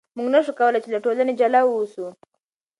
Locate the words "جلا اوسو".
1.39-2.05